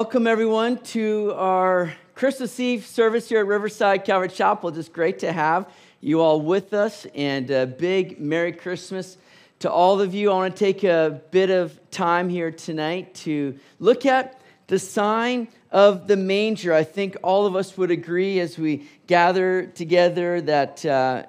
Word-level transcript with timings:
Welcome, 0.00 0.26
everyone, 0.26 0.78
to 0.78 1.34
our 1.36 1.92
Christmas 2.14 2.58
Eve 2.58 2.86
service 2.86 3.28
here 3.28 3.40
at 3.40 3.46
Riverside 3.46 4.06
Calvary 4.06 4.30
Chapel. 4.30 4.70
Just 4.70 4.94
great 4.94 5.18
to 5.18 5.30
have 5.30 5.70
you 6.00 6.22
all 6.22 6.40
with 6.40 6.72
us, 6.72 7.06
and 7.14 7.50
a 7.50 7.66
big 7.66 8.18
Merry 8.18 8.52
Christmas 8.52 9.18
to 9.58 9.70
all 9.70 10.00
of 10.00 10.14
you. 10.14 10.30
I 10.30 10.34
want 10.34 10.56
to 10.56 10.58
take 10.58 10.84
a 10.84 11.20
bit 11.30 11.50
of 11.50 11.78
time 11.90 12.30
here 12.30 12.50
tonight 12.50 13.14
to 13.16 13.58
look 13.78 14.06
at 14.06 14.40
the 14.68 14.78
sign 14.78 15.48
of 15.70 16.06
the 16.06 16.16
manger. 16.16 16.72
I 16.72 16.82
think 16.82 17.18
all 17.22 17.44
of 17.44 17.54
us 17.54 17.76
would 17.76 17.90
agree 17.90 18.40
as 18.40 18.56
we 18.56 18.88
gather 19.06 19.66
together 19.66 20.40
that 20.40 20.82
uh, 20.86 21.24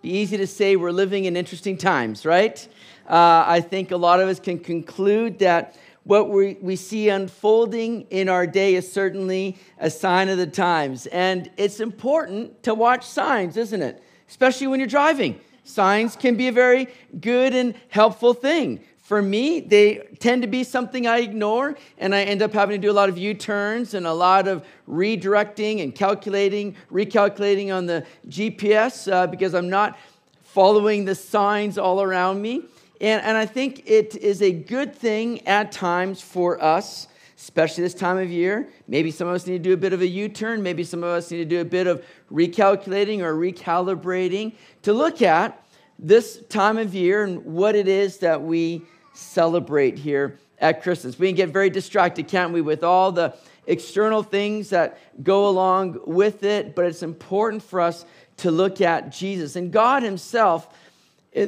be 0.00 0.08
easy 0.08 0.38
to 0.38 0.46
say 0.46 0.76
we're 0.76 0.90
living 0.90 1.26
in 1.26 1.36
interesting 1.36 1.76
times, 1.76 2.24
right? 2.24 2.66
Uh, 3.06 3.44
I 3.46 3.60
think 3.60 3.90
a 3.90 3.98
lot 3.98 4.20
of 4.20 4.28
us 4.30 4.40
can 4.40 4.58
conclude 4.58 5.38
that 5.40 5.76
what 6.06 6.30
we, 6.30 6.56
we 6.60 6.76
see 6.76 7.08
unfolding 7.08 8.02
in 8.10 8.28
our 8.28 8.46
day 8.46 8.76
is 8.76 8.90
certainly 8.90 9.58
a 9.78 9.90
sign 9.90 10.28
of 10.28 10.38
the 10.38 10.46
times. 10.46 11.06
And 11.08 11.50
it's 11.56 11.80
important 11.80 12.62
to 12.62 12.74
watch 12.74 13.04
signs, 13.04 13.56
isn't 13.56 13.82
it? 13.82 14.00
Especially 14.28 14.68
when 14.68 14.78
you're 14.78 14.86
driving. 14.86 15.40
Signs 15.64 16.14
can 16.14 16.36
be 16.36 16.46
a 16.46 16.52
very 16.52 16.86
good 17.20 17.56
and 17.56 17.74
helpful 17.88 18.34
thing. 18.34 18.84
For 18.98 19.20
me, 19.20 19.58
they 19.58 20.06
tend 20.20 20.42
to 20.42 20.48
be 20.48 20.62
something 20.62 21.08
I 21.08 21.18
ignore, 21.18 21.76
and 21.98 22.14
I 22.14 22.22
end 22.22 22.40
up 22.40 22.52
having 22.52 22.80
to 22.80 22.86
do 22.86 22.90
a 22.90 22.94
lot 22.94 23.08
of 23.08 23.18
U 23.18 23.34
turns 23.34 23.94
and 23.94 24.06
a 24.06 24.12
lot 24.12 24.46
of 24.46 24.64
redirecting 24.88 25.82
and 25.82 25.92
calculating, 25.92 26.76
recalculating 26.90 27.74
on 27.74 27.86
the 27.86 28.06
GPS 28.28 29.10
uh, 29.10 29.26
because 29.26 29.54
I'm 29.54 29.68
not 29.68 29.98
following 30.42 31.04
the 31.04 31.16
signs 31.16 31.78
all 31.78 32.00
around 32.00 32.40
me. 32.40 32.62
And, 33.00 33.22
and 33.22 33.36
I 33.36 33.46
think 33.46 33.82
it 33.86 34.16
is 34.16 34.42
a 34.42 34.52
good 34.52 34.94
thing 34.94 35.46
at 35.46 35.72
times 35.72 36.20
for 36.20 36.62
us, 36.62 37.08
especially 37.36 37.82
this 37.82 37.94
time 37.94 38.18
of 38.18 38.30
year. 38.30 38.68
Maybe 38.88 39.10
some 39.10 39.28
of 39.28 39.34
us 39.34 39.46
need 39.46 39.62
to 39.62 39.68
do 39.70 39.74
a 39.74 39.76
bit 39.76 39.92
of 39.92 40.00
a 40.00 40.06
U 40.06 40.28
turn. 40.28 40.62
Maybe 40.62 40.84
some 40.84 41.02
of 41.02 41.10
us 41.10 41.30
need 41.30 41.38
to 41.38 41.44
do 41.44 41.60
a 41.60 41.64
bit 41.64 41.86
of 41.86 42.04
recalculating 42.32 43.20
or 43.20 43.34
recalibrating 43.34 44.54
to 44.82 44.92
look 44.92 45.20
at 45.22 45.62
this 45.98 46.42
time 46.48 46.78
of 46.78 46.94
year 46.94 47.24
and 47.24 47.44
what 47.44 47.74
it 47.74 47.88
is 47.88 48.18
that 48.18 48.42
we 48.42 48.82
celebrate 49.14 49.98
here 49.98 50.38
at 50.58 50.82
Christmas. 50.82 51.18
We 51.18 51.28
can 51.28 51.36
get 51.36 51.48
very 51.50 51.70
distracted, 51.70 52.28
can't 52.28 52.52
we, 52.52 52.60
with 52.60 52.82
all 52.82 53.12
the 53.12 53.34
external 53.66 54.22
things 54.22 54.70
that 54.70 54.98
go 55.22 55.48
along 55.48 56.00
with 56.06 56.44
it, 56.44 56.74
but 56.74 56.84
it's 56.84 57.02
important 57.02 57.62
for 57.62 57.80
us 57.80 58.04
to 58.38 58.50
look 58.50 58.80
at 58.80 59.10
Jesus. 59.10 59.56
And 59.56 59.72
God 59.72 60.02
Himself 60.02 60.68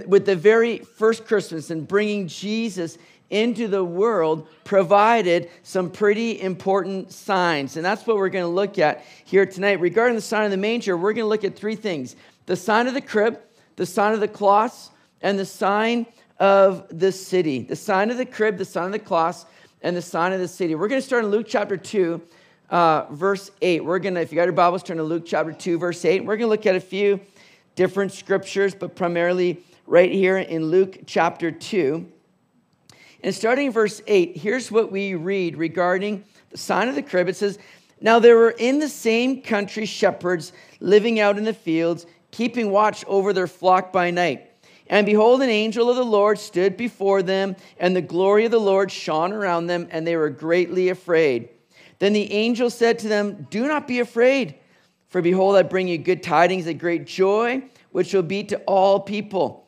with 0.07 0.27
the 0.27 0.37
very 0.37 0.79
first 0.79 1.27
Christmas 1.27 1.71
and 1.71 1.89
bringing 1.89 2.29
Jesus 2.29 2.99
into 3.31 3.69
the 3.69 3.85
world 3.85 4.49
provided 4.65 5.51
some 5.63 5.91
pretty 5.91 6.41
important 6.41 7.13
signs. 7.13 7.77
And 7.77 7.85
that's 7.85 8.07
what 8.07 8.17
we're 8.17 8.29
going 8.29 8.45
to 8.45 8.49
look 8.49 8.79
at 8.79 9.05
here 9.25 9.47
tonight. 9.47 9.81
Regarding 9.81 10.15
the 10.15 10.23
sign 10.23 10.45
of 10.45 10.51
the 10.51 10.57
manger, 10.57 10.97
we're 10.97 11.13
going 11.13 11.25
to 11.25 11.29
look 11.29 11.45
at 11.45 11.57
three 11.57 11.77
things 11.77 12.17
the 12.47 12.57
sign 12.57 12.87
of 12.87 12.95
the 12.95 13.01
crib, 13.01 13.39
the 13.77 13.85
sign 13.85 14.15
of 14.15 14.21
the 14.21 14.29
cloths, 14.29 14.91
and 15.21 15.39
the 15.39 15.45
sign 15.45 16.07
of 16.39 16.87
the 16.99 17.13
city. 17.13 17.63
The 17.63 17.77
sign 17.77 18.11
of 18.11 18.17
the 18.17 18.25
crib, 18.25 18.57
the 18.57 18.65
sign 18.65 18.87
of 18.87 18.93
the 18.93 18.99
cloths, 18.99 19.45
and 19.83 19.95
the 19.97 20.03
sign 20.03 20.33
of 20.33 20.41
the 20.41 20.49
city. 20.49 20.75
We're 20.75 20.89
going 20.89 21.01
to 21.01 21.07
start 21.07 21.25
in 21.25 21.31
Luke 21.31 21.47
chapter 21.49 21.77
2, 21.77 22.23
uh, 22.71 23.07
verse 23.11 23.51
8. 23.61 23.85
We're 23.85 23.99
going 23.99 24.15
to, 24.15 24.21
if 24.21 24.33
you 24.33 24.37
got 24.37 24.45
your 24.45 24.53
Bibles, 24.53 24.83
turn 24.83 24.97
to 24.97 25.03
Luke 25.03 25.25
chapter 25.27 25.53
2, 25.53 25.79
verse 25.79 26.03
8. 26.05 26.25
We're 26.25 26.37
going 26.37 26.47
to 26.47 26.51
look 26.51 26.67
at 26.67 26.75
a 26.75 26.81
few 26.81 27.21
different 27.75 28.13
scriptures, 28.13 28.75
but 28.75 28.97
primarily 28.97 29.63
right 29.89 30.13
here 30.13 30.37
in 30.37 30.67
Luke 30.67 30.99
chapter 31.07 31.51
2. 31.51 32.07
And 33.23 33.35
starting 33.35 33.69
in 33.69 33.73
verse 33.73 34.03
8, 34.07 34.37
here's 34.37 34.71
what 34.71 34.93
we 34.93 35.15
read 35.15 35.57
regarding 35.57 36.25
the 36.51 36.59
sign 36.59 36.89
of 36.89 36.95
the 36.95 37.03
crib. 37.03 37.29
It 37.29 37.37
says, 37.37 37.59
Now 38.01 38.19
there 38.19 38.37
were 38.37 38.51
in 38.51 38.81
the 38.81 38.89
same 38.89 39.41
country 39.41 39.87
shepherds 39.87 40.53
living 40.81 41.19
out 41.19 41.39
in 41.39 41.45
the 41.45 41.55
fields, 41.55 42.07
keeping 42.31 42.71
watch 42.71 43.03
over 43.07 43.33
their 43.33 43.47
flock 43.47 43.91
by 43.91 44.11
night. 44.11 44.51
And 44.89 45.07
behold, 45.07 45.41
an 45.41 45.49
angel 45.49 45.89
of 45.89 45.97
the 45.97 46.05
Lord 46.05 46.39
stood 46.39 46.77
before 46.77 47.23
them, 47.23 47.57
and 47.79 47.97
the 47.97 48.03
glory 48.03 48.45
of 48.45 48.51
the 48.51 48.61
Lord 48.61 48.93
shone 48.93 49.33
around 49.33 49.67
them, 49.67 49.89
and 49.91 50.07
they 50.07 50.17
were 50.17 50.31
greatly 50.31 50.91
afraid. 50.91 51.49
Then 51.99 52.13
the 52.13 52.31
angel 52.33 52.69
said 52.69 52.99
to 53.01 53.09
them, 53.09 53.47
Do 53.51 53.67
not 53.67 53.89
be 53.89 54.01
afraid, 54.01 54.55
for 55.09 55.23
behold, 55.23 55.57
I 55.57 55.63
bring 55.63 55.89
you 55.89 55.97
good 55.97 56.23
tidings 56.23 56.67
of 56.67 56.79
great 56.79 57.07
joy, 57.07 57.63
which 57.91 58.13
will 58.13 58.23
be 58.23 58.45
to 58.45 58.59
all 58.61 59.01
people. 59.01 59.68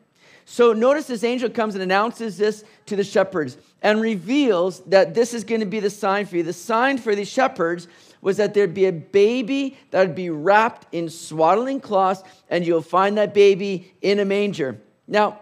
So 0.51 0.73
notice 0.73 1.07
this 1.07 1.23
angel 1.23 1.49
comes 1.49 1.75
and 1.75 1.81
announces 1.81 2.37
this 2.37 2.65
to 2.87 2.97
the 2.97 3.05
shepherds 3.05 3.55
and 3.81 4.01
reveals 4.01 4.81
that 4.81 5.13
this 5.13 5.33
is 5.33 5.45
going 5.45 5.61
to 5.61 5.65
be 5.65 5.79
the 5.79 5.89
sign 5.89 6.25
for 6.25 6.35
you. 6.35 6.43
The 6.43 6.51
sign 6.51 6.97
for 6.97 7.15
these 7.15 7.29
shepherds 7.29 7.87
was 8.19 8.35
that 8.35 8.53
there'd 8.53 8.73
be 8.73 8.83
a 8.83 8.91
baby 8.91 9.77
that 9.91 10.05
would 10.05 10.13
be 10.13 10.29
wrapped 10.29 10.93
in 10.93 11.09
swaddling 11.09 11.79
cloths, 11.79 12.21
and 12.49 12.67
you'll 12.67 12.81
find 12.81 13.17
that 13.17 13.33
baby 13.33 13.93
in 14.01 14.19
a 14.19 14.25
manger. 14.25 14.77
Now, 15.07 15.39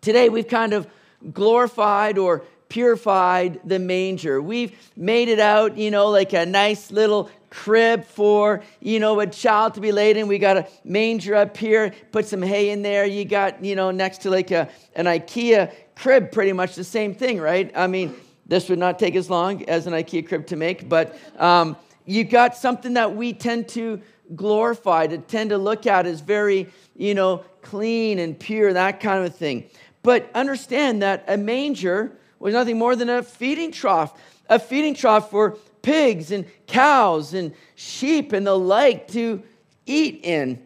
today 0.00 0.28
we've 0.28 0.48
kind 0.48 0.72
of 0.72 0.88
glorified 1.32 2.18
or 2.18 2.42
purified 2.74 3.60
the 3.64 3.78
manger. 3.78 4.42
We've 4.42 4.76
made 4.96 5.28
it 5.28 5.38
out, 5.38 5.78
you 5.78 5.92
know, 5.92 6.08
like 6.08 6.32
a 6.32 6.44
nice 6.44 6.90
little 6.90 7.30
crib 7.48 8.04
for, 8.04 8.64
you 8.80 8.98
know, 8.98 9.20
a 9.20 9.28
child 9.28 9.74
to 9.74 9.80
be 9.80 9.92
laid 9.92 10.16
in. 10.16 10.26
We 10.26 10.38
got 10.38 10.56
a 10.56 10.66
manger 10.82 11.36
up 11.36 11.56
here, 11.56 11.94
put 12.10 12.26
some 12.26 12.42
hay 12.42 12.70
in 12.70 12.82
there. 12.82 13.06
You 13.06 13.24
got, 13.26 13.64
you 13.64 13.76
know, 13.76 13.92
next 13.92 14.22
to 14.22 14.30
like 14.30 14.50
a, 14.50 14.68
an 14.96 15.04
IKEA 15.04 15.72
crib, 15.94 16.32
pretty 16.32 16.52
much 16.52 16.74
the 16.74 16.82
same 16.82 17.14
thing, 17.14 17.38
right? 17.38 17.70
I 17.76 17.86
mean, 17.86 18.12
this 18.44 18.68
would 18.68 18.80
not 18.80 18.98
take 18.98 19.14
as 19.14 19.30
long 19.30 19.64
as 19.66 19.86
an 19.86 19.92
IKEA 19.92 20.26
crib 20.26 20.48
to 20.48 20.56
make, 20.56 20.88
but 20.88 21.16
um, 21.38 21.76
you 22.06 22.24
got 22.24 22.56
something 22.56 22.94
that 22.94 23.14
we 23.14 23.32
tend 23.34 23.68
to 23.68 24.02
glorify, 24.34 25.06
to 25.06 25.18
tend 25.18 25.50
to 25.50 25.58
look 25.58 25.86
at 25.86 26.06
as 26.06 26.22
very, 26.22 26.68
you 26.96 27.14
know, 27.14 27.44
clean 27.62 28.18
and 28.18 28.36
pure, 28.36 28.72
that 28.72 28.98
kind 28.98 29.24
of 29.24 29.32
thing. 29.32 29.70
But 30.02 30.28
understand 30.34 31.02
that 31.02 31.24
a 31.28 31.36
manger 31.36 32.18
was 32.44 32.52
nothing 32.52 32.78
more 32.78 32.94
than 32.94 33.08
a 33.08 33.22
feeding 33.22 33.72
trough, 33.72 34.12
a 34.50 34.58
feeding 34.58 34.92
trough 34.92 35.30
for 35.30 35.52
pigs 35.80 36.30
and 36.30 36.44
cows 36.66 37.32
and 37.32 37.54
sheep 37.74 38.34
and 38.34 38.46
the 38.46 38.54
like 38.54 39.08
to 39.08 39.42
eat 39.86 40.20
in. 40.22 40.62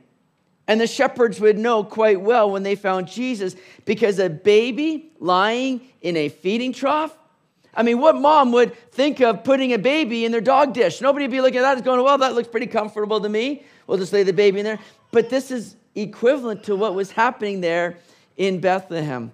And 0.66 0.80
the 0.80 0.88
shepherds 0.88 1.40
would 1.40 1.56
know 1.56 1.84
quite 1.84 2.20
well 2.20 2.50
when 2.50 2.64
they 2.64 2.74
found 2.74 3.06
Jesus 3.06 3.54
because 3.84 4.18
a 4.18 4.28
baby 4.28 5.12
lying 5.20 5.82
in 6.02 6.16
a 6.16 6.28
feeding 6.28 6.72
trough. 6.72 7.16
I 7.72 7.84
mean, 7.84 8.00
what 8.00 8.16
mom 8.16 8.50
would 8.52 8.74
think 8.90 9.20
of 9.20 9.44
putting 9.44 9.72
a 9.72 9.78
baby 9.78 10.24
in 10.24 10.32
their 10.32 10.40
dog 10.40 10.74
dish? 10.74 11.00
Nobody 11.00 11.26
would 11.26 11.30
be 11.30 11.40
looking 11.40 11.58
at 11.58 11.62
that 11.62 11.76
as 11.76 11.82
going, 11.82 12.02
well, 12.02 12.18
that 12.18 12.34
looks 12.34 12.48
pretty 12.48 12.66
comfortable 12.66 13.20
to 13.20 13.28
me. 13.28 13.62
We'll 13.86 13.98
just 13.98 14.12
lay 14.12 14.24
the 14.24 14.32
baby 14.32 14.58
in 14.58 14.64
there. 14.64 14.80
But 15.12 15.30
this 15.30 15.52
is 15.52 15.76
equivalent 15.94 16.64
to 16.64 16.74
what 16.74 16.96
was 16.96 17.12
happening 17.12 17.60
there 17.60 17.98
in 18.36 18.58
Bethlehem. 18.58 19.30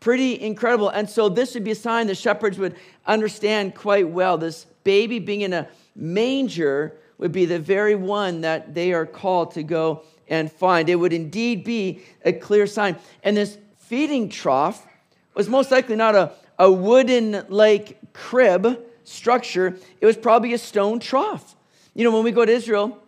Pretty 0.00 0.40
incredible. 0.40 0.88
And 0.88 1.08
so 1.08 1.28
this 1.28 1.54
would 1.54 1.64
be 1.64 1.72
a 1.72 1.74
sign 1.74 2.06
the 2.06 2.14
shepherds 2.14 2.58
would 2.58 2.76
understand 3.06 3.74
quite 3.74 4.08
well. 4.08 4.38
This 4.38 4.66
baby 4.84 5.18
being 5.18 5.40
in 5.40 5.52
a 5.52 5.68
manger 5.96 6.96
would 7.18 7.32
be 7.32 7.46
the 7.46 7.58
very 7.58 7.94
one 7.94 8.42
that 8.42 8.74
they 8.74 8.92
are 8.92 9.06
called 9.06 9.52
to 9.52 9.62
go 9.62 10.02
and 10.28 10.50
find. 10.52 10.88
It 10.88 10.96
would 10.96 11.12
indeed 11.12 11.64
be 11.64 12.02
a 12.24 12.32
clear 12.32 12.66
sign. 12.66 12.96
And 13.24 13.36
this 13.36 13.58
feeding 13.78 14.28
trough 14.28 14.86
was 15.34 15.48
most 15.48 15.70
likely 15.70 15.96
not 15.96 16.14
a, 16.14 16.32
a 16.58 16.70
wooden 16.70 17.44
like 17.48 17.98
crib 18.12 18.84
structure, 19.04 19.76
it 20.00 20.06
was 20.06 20.16
probably 20.16 20.52
a 20.52 20.58
stone 20.58 21.00
trough. 21.00 21.56
You 21.94 22.04
know, 22.04 22.12
when 22.12 22.24
we 22.24 22.30
go 22.30 22.44
to 22.44 22.52
Israel, 22.52 22.98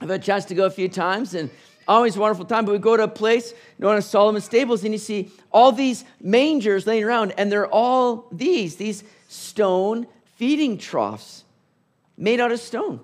I've 0.00 0.08
had 0.08 0.20
a 0.20 0.22
chance 0.22 0.44
to 0.46 0.54
go 0.54 0.64
a 0.64 0.70
few 0.70 0.88
times 0.88 1.34
and 1.34 1.50
always 1.90 2.16
a 2.16 2.20
wonderful 2.20 2.44
time. 2.44 2.64
But 2.64 2.72
we 2.72 2.78
go 2.78 2.96
to 2.96 3.02
a 3.02 3.08
place 3.08 3.52
known 3.78 3.96
as 3.96 4.06
Solomon 4.06 4.40
Stables, 4.40 4.84
and 4.84 4.94
you 4.94 4.98
see 4.98 5.30
all 5.52 5.72
these 5.72 6.04
mangers 6.20 6.86
laying 6.86 7.04
around, 7.04 7.34
and 7.36 7.50
they're 7.50 7.66
all 7.66 8.28
these, 8.32 8.76
these 8.76 9.04
stone 9.28 10.06
feeding 10.36 10.78
troughs 10.78 11.44
made 12.16 12.40
out 12.40 12.52
of 12.52 12.60
stone. 12.60 13.00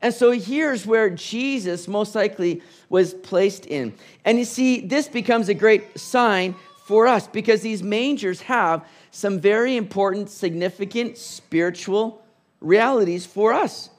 And 0.00 0.14
so 0.14 0.30
here's 0.30 0.86
where 0.86 1.10
Jesus 1.10 1.88
most 1.88 2.14
likely 2.14 2.62
was 2.88 3.14
placed 3.14 3.66
in. 3.66 3.94
And 4.24 4.38
you 4.38 4.44
see, 4.44 4.80
this 4.80 5.08
becomes 5.08 5.48
a 5.48 5.54
great 5.54 5.98
sign 5.98 6.54
for 6.86 7.06
us 7.06 7.26
because 7.26 7.62
these 7.62 7.82
mangers 7.82 8.40
have 8.42 8.86
some 9.10 9.40
very 9.40 9.76
important, 9.76 10.30
significant 10.30 11.18
spiritual 11.18 12.22
realities 12.60 13.26
for 13.26 13.52
us. 13.52 13.90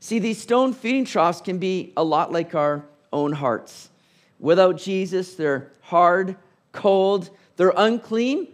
See, 0.00 0.18
these 0.18 0.40
stone 0.40 0.72
feeding 0.74 1.04
troughs 1.04 1.40
can 1.40 1.58
be 1.58 1.92
a 1.96 2.04
lot 2.04 2.30
like 2.30 2.54
our 2.54 2.84
own 3.12 3.32
hearts. 3.32 3.90
Without 4.38 4.76
Jesus, 4.76 5.34
they're 5.34 5.70
hard, 5.82 6.36
cold, 6.72 7.30
they're 7.56 7.72
unclean, 7.76 8.48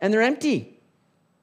and 0.00 0.12
they're 0.12 0.22
empty. 0.22 0.78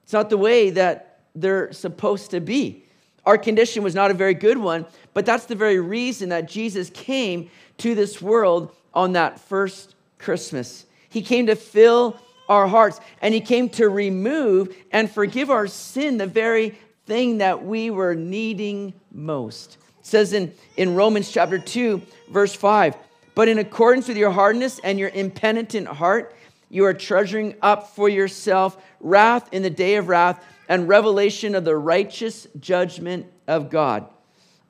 It's 0.04 0.12
not 0.12 0.30
the 0.30 0.38
way 0.38 0.70
that 0.70 1.20
they're 1.34 1.72
supposed 1.72 2.30
to 2.30 2.40
be. 2.40 2.84
Our 3.24 3.38
condition 3.38 3.82
was 3.82 3.94
not 3.94 4.10
a 4.10 4.14
very 4.14 4.34
good 4.34 4.58
one, 4.58 4.86
but 5.14 5.26
that's 5.26 5.46
the 5.46 5.54
very 5.54 5.78
reason 5.78 6.30
that 6.30 6.48
Jesus 6.48 6.90
came 6.90 7.50
to 7.78 7.94
this 7.94 8.20
world 8.20 8.74
on 8.94 9.12
that 9.12 9.40
first 9.40 9.94
Christmas. 10.18 10.86
He 11.08 11.22
came 11.22 11.46
to 11.46 11.54
fill 11.54 12.18
our 12.48 12.66
hearts, 12.66 13.00
and 13.20 13.32
He 13.32 13.40
came 13.40 13.68
to 13.70 13.88
remove 13.88 14.74
and 14.90 15.10
forgive 15.10 15.50
our 15.50 15.66
sin, 15.66 16.18
the 16.18 16.26
very 16.26 16.78
thing 17.06 17.38
that 17.38 17.64
we 17.64 17.90
were 17.90 18.14
needing 18.14 18.94
most. 19.12 19.78
It 20.02 20.06
says 20.06 20.32
in, 20.32 20.52
in 20.76 20.96
Romans 20.96 21.30
chapter 21.30 21.60
2, 21.60 22.02
verse 22.28 22.52
5 22.54 22.96
But 23.36 23.46
in 23.46 23.58
accordance 23.58 24.08
with 24.08 24.16
your 24.16 24.32
hardness 24.32 24.80
and 24.82 24.98
your 24.98 25.10
impenitent 25.10 25.86
heart, 25.86 26.34
you 26.68 26.84
are 26.86 26.92
treasuring 26.94 27.54
up 27.62 27.94
for 27.94 28.08
yourself 28.08 28.82
wrath 28.98 29.48
in 29.52 29.62
the 29.62 29.70
day 29.70 29.94
of 29.94 30.08
wrath 30.08 30.44
and 30.68 30.88
revelation 30.88 31.54
of 31.54 31.64
the 31.64 31.76
righteous 31.76 32.48
judgment 32.58 33.26
of 33.46 33.70
God. 33.70 34.06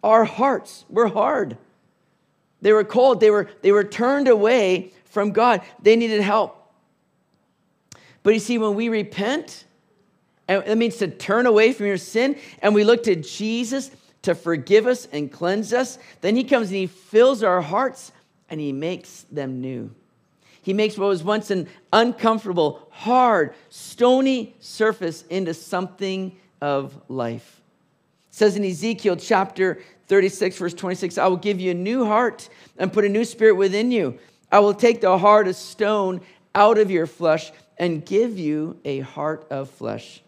Our 0.03 0.25
hearts 0.25 0.85
were 0.91 1.09
hard. 1.09 1.57
They 2.61 2.75
were 2.75 2.85
cold. 2.85 3.21
They 3.21 3.31
were, 3.31 3.49
they 3.63 3.73
were 3.73 3.85
turned 3.85 4.29
away 4.29 4.93
from 5.07 5.31
God. 5.31 5.63
They 5.81 5.97
needed 5.97 6.21
help. 6.21 6.59
But 8.23 8.35
you 8.35 8.41
see, 8.41 8.59
when 8.59 8.75
we 8.75 8.91
repent, 8.91 9.65
and 10.47 10.63
it 10.67 10.77
means 10.77 10.99
to 10.99 11.09
turn 11.09 11.47
away 11.47 11.73
from 11.73 11.87
your 11.87 11.97
sin, 11.97 12.37
and 12.61 12.75
we 12.75 12.85
look 12.85 13.05
to 13.05 13.17
Jesus 13.17 13.91
to 14.23 14.35
forgive 14.35 14.87
us 14.87 15.07
and 15.13 15.31
cleanse 15.31 15.73
us, 15.73 15.99
then 16.21 16.37
He 16.37 16.45
comes 16.45 16.69
and 16.69 16.77
He 16.77 16.87
fills 16.87 17.43
our 17.43 17.61
hearts 17.61 18.13
and 18.49 18.61
He 18.61 18.73
makes 18.73 19.27
them 19.31 19.61
new. 19.61 19.95
He 20.63 20.73
makes 20.73 20.97
what 20.97 21.09
was 21.09 21.25
once 21.25 21.51
an 21.51 21.69
uncomfortable, 21.93 22.87
hard, 22.91 23.55
stony 23.69 24.55
surface 24.61 25.23
into 25.23 25.55
something 25.55 26.37
of 26.61 26.97
life. 27.09 27.61
It 28.31 28.37
says 28.37 28.57
in 28.57 28.65
Ezekiel 28.65 29.17
chapter 29.17 29.83
36, 30.07 30.57
verse 30.57 30.75
26, 30.75 31.19
I 31.19 31.27
will 31.27 31.37
give 31.37 31.61
you 31.61 31.73
a 31.73 31.75
new 31.75 32.05
heart 32.05 32.49
and 32.79 32.93
put 32.93 33.05
a 33.05 33.09
new 33.09 33.25
spirit 33.25 33.57
within 33.57 33.91
you. 33.91 34.19
I 34.53 34.61
will 34.61 34.75
take 34.75 35.01
the 35.01 35.19
heart 35.19 35.49
of 35.49 35.57
stone 35.57 36.21
out 36.55 36.79
of 36.79 36.91
your 36.91 37.07
flesh 37.07 37.51
and 37.79 38.05
give 38.05 38.39
you 38.39 38.79
a 38.85 39.01
heart 39.01 39.47
of 39.51 39.69
flesh. 39.71 40.23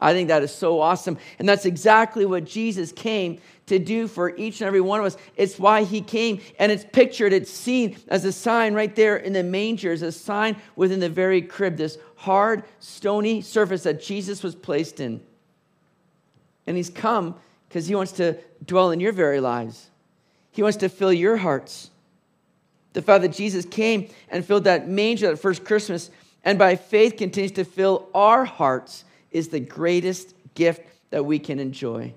I 0.00 0.12
think 0.12 0.28
that 0.28 0.42
is 0.42 0.54
so 0.54 0.80
awesome. 0.80 1.18
And 1.38 1.48
that's 1.48 1.64
exactly 1.64 2.26
what 2.26 2.44
Jesus 2.44 2.92
came 2.92 3.40
to 3.66 3.78
do 3.78 4.06
for 4.06 4.36
each 4.36 4.60
and 4.60 4.68
every 4.68 4.80
one 4.80 5.00
of 5.00 5.06
us. 5.06 5.16
It's 5.36 5.58
why 5.58 5.84
he 5.84 6.00
came, 6.00 6.40
and 6.58 6.70
it's 6.70 6.84
pictured, 6.92 7.32
it's 7.32 7.50
seen 7.50 7.96
as 8.08 8.24
a 8.24 8.32
sign 8.32 8.74
right 8.74 8.94
there 8.94 9.16
in 9.16 9.32
the 9.32 9.42
manger, 9.42 9.92
as 9.92 10.02
a 10.02 10.12
sign 10.12 10.56
within 10.76 11.00
the 11.00 11.08
very 11.08 11.42
crib, 11.42 11.76
this 11.76 11.98
hard, 12.16 12.62
stony 12.78 13.40
surface 13.40 13.82
that 13.84 14.02
Jesus 14.02 14.42
was 14.42 14.54
placed 14.54 15.00
in. 15.00 15.20
And 16.66 16.76
he's 16.76 16.90
come 16.90 17.34
because 17.68 17.86
he 17.86 17.94
wants 17.94 18.12
to 18.12 18.38
dwell 18.64 18.90
in 18.90 19.00
your 19.00 19.12
very 19.12 19.40
lives, 19.40 19.90
he 20.52 20.62
wants 20.62 20.78
to 20.78 20.88
fill 20.88 21.12
your 21.12 21.36
hearts. 21.36 21.90
The 22.92 23.02
fact 23.02 23.22
that 23.22 23.32
Jesus 23.32 23.66
came 23.66 24.08
and 24.30 24.42
filled 24.42 24.64
that 24.64 24.88
manger 24.88 25.28
that 25.28 25.36
first 25.36 25.64
Christmas, 25.64 26.10
and 26.44 26.58
by 26.58 26.76
faith 26.76 27.16
continues 27.18 27.52
to 27.52 27.64
fill 27.64 28.08
our 28.14 28.46
hearts, 28.46 29.04
is 29.36 29.48
the 29.48 29.60
greatest 29.60 30.34
gift 30.54 30.82
that 31.10 31.24
we 31.24 31.38
can 31.38 31.58
enjoy 31.58 32.12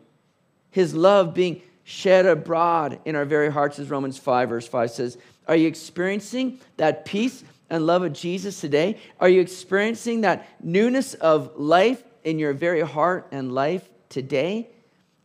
his 0.72 0.94
love 0.94 1.34
being 1.34 1.62
shed 1.84 2.26
abroad 2.26 3.00
in 3.06 3.16
our 3.16 3.26
very 3.26 3.52
hearts, 3.52 3.80
as 3.80 3.90
Romans 3.90 4.18
5, 4.18 4.50
verse 4.50 4.68
5 4.68 4.92
says. 4.92 5.18
Are 5.48 5.56
you 5.56 5.68
experiencing 5.68 6.60
that 6.78 7.06
peace 7.06 7.44
and 7.70 7.86
love 7.86 8.04
of 8.04 8.14
Jesus 8.14 8.62
today? 8.62 8.98
Are 9.20 9.30
you 9.30 9.42
experiencing 9.42 10.22
that 10.22 10.48
newness 10.64 11.16
of 11.16 11.58
life 11.58 12.04
in 12.24 12.38
your 12.38 12.54
very 12.54 12.82
heart 12.82 13.28
and 13.32 13.52
life 13.52 13.90
today? 14.10 14.70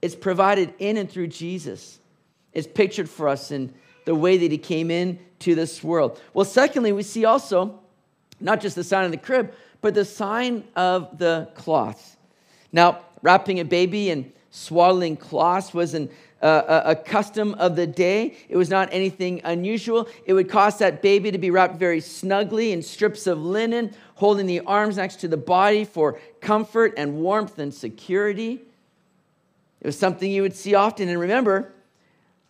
It's 0.00 0.14
provided 0.14 0.73
in 0.79 0.96
and 0.96 1.11
through 1.11 1.29
Jesus. 1.29 1.99
It's 2.52 2.67
pictured 2.67 3.08
for 3.08 3.29
us 3.29 3.50
in 3.50 3.75
the 4.06 4.14
way 4.14 4.38
that 4.38 4.50
he 4.50 4.58
came 4.58 4.91
in 4.91 5.19
to 5.41 5.55
this 5.55 5.82
world. 5.82 6.20
Well, 6.32 6.44
secondly, 6.44 6.93
we 6.93 7.02
see 7.02 7.25
also 7.25 7.81
not 8.41 8.61
just 8.61 8.76
the 8.76 8.85
sign 8.85 9.05
of 9.05 9.11
the 9.11 9.17
crib, 9.17 9.52
but 9.84 9.92
the 9.92 10.04
sign 10.04 10.64
of 10.76 11.19
the 11.19 11.46
cloth. 11.54 12.16
Now, 12.72 13.00
wrapping 13.20 13.60
a 13.60 13.66
baby 13.66 14.08
in 14.08 14.32
Swaddling 14.50 15.19
cloths 15.19 15.75
was 15.75 15.92
an, 15.92 16.08
uh, 16.40 16.81
a 16.86 16.96
custom 16.96 17.52
of 17.56 17.76
the 17.76 17.86
day. 17.86 18.34
It 18.48 18.56
was 18.56 18.70
not 18.70 18.88
anything 18.92 19.42
unusual. 19.44 20.08
It 20.25 20.32
would 20.32 20.48
cause 20.48 20.78
that 20.78 21.02
baby 21.02 21.31
to 21.31 21.36
be 21.36 21.50
wrapped 21.50 21.76
very 21.76 22.00
snugly 22.00 22.72
in 22.72 22.81
strips 22.81 23.26
of 23.26 23.38
linen, 23.44 23.92
holding 24.14 24.46
the 24.46 24.60
arms 24.60 24.96
next 24.96 25.16
to 25.16 25.28
the 25.28 25.36
body 25.36 25.84
for 25.84 26.19
comfort 26.40 26.94
and 26.96 27.16
warmth 27.16 27.58
and 27.58 27.75
security. 27.75 28.62
It 29.82 29.86
was 29.86 29.98
something 29.98 30.31
you 30.31 30.40
would 30.40 30.56
see 30.56 30.75
often. 30.75 31.10
And 31.10 31.20
remember, 31.20 31.75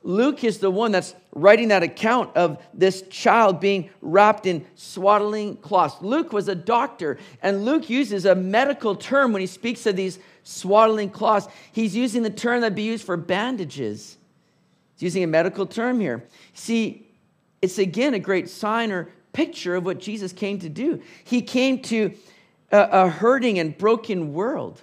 Luke 0.04 0.44
is 0.44 0.58
the 0.58 0.70
one 0.70 0.92
that's 0.92 1.14
writing 1.34 1.68
that 1.68 1.82
account 1.82 2.36
of 2.36 2.62
this 2.74 3.02
child 3.08 3.58
being 3.58 3.88
wrapped 4.02 4.44
in 4.46 4.64
swaddling 4.74 5.56
cloths. 5.56 5.96
Luke 6.02 6.32
was 6.32 6.46
a 6.46 6.54
doctor, 6.54 7.18
and 7.42 7.64
Luke 7.64 7.88
uses 7.88 8.26
a 8.26 8.34
medical 8.34 8.94
term 8.94 9.32
when 9.32 9.40
he 9.40 9.46
speaks 9.46 9.86
of 9.86 9.96
these 9.96 10.18
swaddling 10.42 11.08
cloths. 11.08 11.48
He's 11.72 11.96
using 11.96 12.22
the 12.22 12.30
term 12.30 12.60
that'd 12.60 12.76
be 12.76 12.82
used 12.82 13.04
for 13.04 13.16
bandages. 13.16 14.18
He's 14.94 15.02
using 15.02 15.24
a 15.24 15.26
medical 15.26 15.64
term 15.64 15.98
here. 16.00 16.22
See, 16.52 17.08
it's 17.62 17.78
again 17.78 18.12
a 18.12 18.18
great 18.18 18.50
sign 18.50 18.92
or 18.92 19.08
picture 19.32 19.74
of 19.74 19.86
what 19.86 20.00
Jesus 20.00 20.32
came 20.32 20.58
to 20.60 20.68
do. 20.68 21.00
He 21.24 21.40
came 21.40 21.80
to 21.82 22.14
a, 22.70 22.88
a 23.04 23.08
hurting 23.08 23.58
and 23.58 23.76
broken 23.76 24.34
world. 24.34 24.82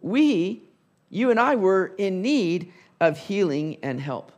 We, 0.00 0.62
you 1.10 1.30
and 1.30 1.38
I, 1.38 1.56
were 1.56 1.92
in 1.98 2.22
need 2.22 2.72
of 3.00 3.18
healing 3.18 3.76
and 3.82 4.00
help, 4.00 4.32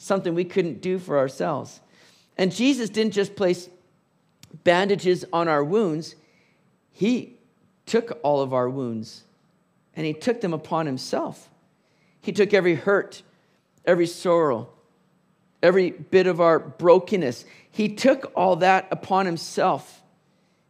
something 0.00 0.34
we 0.34 0.44
couldn't 0.44 0.80
do 0.80 0.98
for 0.98 1.18
ourselves. 1.18 1.80
And 2.36 2.52
Jesus 2.52 2.90
didn't 2.90 3.12
just 3.12 3.36
place 3.36 3.68
bandages 4.64 5.24
on 5.32 5.46
our 5.46 5.62
wounds, 5.62 6.16
He 6.90 7.36
took 7.86 8.18
all 8.22 8.40
of 8.40 8.52
our 8.52 8.68
wounds 8.68 9.24
and 9.94 10.06
he 10.06 10.12
took 10.12 10.40
them 10.40 10.54
upon 10.54 10.86
himself. 10.86 11.50
He 12.22 12.32
took 12.32 12.54
every 12.54 12.74
hurt, 12.74 13.22
every 13.84 14.06
sorrow, 14.06 14.68
every 15.62 15.90
bit 15.90 16.26
of 16.26 16.40
our 16.40 16.58
brokenness. 16.58 17.44
He 17.70 17.88
took 17.88 18.32
all 18.34 18.56
that 18.56 18.88
upon 18.90 19.26
himself, 19.26 20.02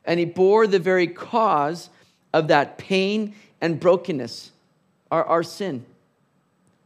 and 0.05 0.19
he 0.19 0.27
bore 0.27 0.67
the 0.67 0.79
very 0.79 1.07
cause 1.07 1.91
of 2.33 2.49
that 2.49 2.79
pain 2.79 3.35
and 3.61 3.79
brokenness, 3.79 4.53
our, 5.11 5.25
our 5.25 5.43
sin. 5.43 5.85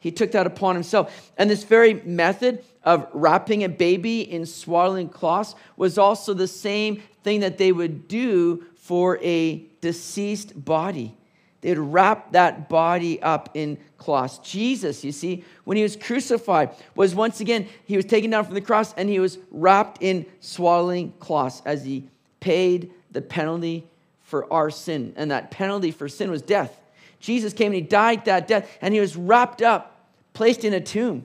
He 0.04 0.12
took 0.12 0.32
that 0.32 0.46
upon 0.46 0.74
himself. 0.74 1.32
And 1.38 1.48
this 1.48 1.64
very 1.64 1.94
method 1.94 2.62
of 2.82 3.08
wrapping 3.14 3.64
a 3.64 3.70
baby 3.70 4.20
in 4.20 4.44
swaddling 4.44 5.08
cloths 5.08 5.54
was 5.78 5.96
also 5.96 6.34
the 6.34 6.46
same 6.46 7.02
thing 7.22 7.40
that 7.40 7.56
they 7.56 7.72
would 7.72 8.06
do 8.06 8.64
for 8.76 9.18
a 9.22 9.64
deceased 9.80 10.62
body. 10.62 11.16
They'd 11.62 11.78
wrap 11.78 12.32
that 12.32 12.68
body 12.68 13.22
up 13.22 13.48
in 13.54 13.78
cloths. 13.96 14.36
Jesus, 14.40 15.02
you 15.04 15.10
see, 15.10 15.42
when 15.64 15.78
he 15.78 15.82
was 15.82 15.96
crucified, 15.96 16.72
was 16.94 17.14
once 17.14 17.40
again, 17.40 17.66
he 17.86 17.96
was 17.96 18.04
taken 18.04 18.28
down 18.28 18.44
from 18.44 18.52
the 18.52 18.60
cross 18.60 18.92
and 18.98 19.08
he 19.08 19.20
was 19.20 19.38
wrapped 19.50 20.02
in 20.02 20.26
swaddling 20.40 21.14
cloths 21.18 21.62
as 21.64 21.82
he 21.82 22.10
paid 22.40 22.92
the 23.10 23.22
penalty 23.22 23.86
for 24.20 24.52
our 24.52 24.68
sin. 24.68 25.14
And 25.16 25.30
that 25.30 25.50
penalty 25.50 25.92
for 25.92 26.10
sin 26.10 26.30
was 26.30 26.42
death. 26.42 26.78
Jesus 27.20 27.54
came 27.54 27.68
and 27.68 27.76
he 27.76 27.80
died 27.80 28.26
that 28.26 28.46
death 28.46 28.68
and 28.82 28.92
he 28.92 29.00
was 29.00 29.16
wrapped 29.16 29.62
up, 29.62 29.93
placed 30.34 30.64
in 30.64 30.74
a 30.74 30.80
tomb. 30.80 31.24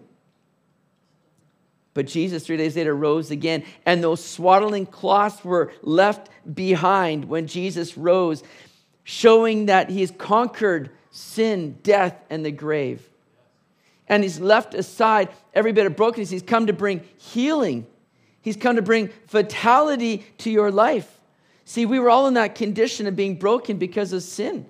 But 1.93 2.07
Jesus, 2.07 2.45
three 2.45 2.55
days 2.55 2.77
later, 2.77 2.95
rose 2.95 3.29
again, 3.31 3.65
and 3.85 4.01
those 4.01 4.23
swaddling 4.23 4.85
cloths 4.85 5.43
were 5.43 5.73
left 5.81 6.29
behind 6.53 7.25
when 7.25 7.47
Jesus 7.47 7.97
rose 7.97 8.41
showing 9.03 9.65
that 9.65 9.89
he's 9.89 10.11
conquered 10.11 10.91
sin, 11.11 11.77
death, 11.83 12.15
and 12.29 12.45
the 12.45 12.51
grave. 12.51 13.09
And 14.07 14.23
he's 14.23 14.39
left 14.39 14.73
aside 14.73 15.29
every 15.53 15.71
bit 15.71 15.87
of 15.87 15.95
brokenness. 15.95 16.29
He's 16.29 16.43
come 16.43 16.67
to 16.67 16.73
bring 16.73 17.03
healing, 17.17 17.85
he's 18.41 18.55
come 18.55 18.75
to 18.75 18.81
bring 18.81 19.09
vitality 19.27 20.25
to 20.39 20.51
your 20.51 20.71
life. 20.71 21.19
See, 21.65 21.85
we 21.85 21.99
were 21.99 22.09
all 22.09 22.27
in 22.27 22.35
that 22.35 22.55
condition 22.55 23.07
of 23.07 23.15
being 23.15 23.35
broken 23.35 23.77
because 23.77 24.13
of 24.13 24.23
sin. 24.23 24.65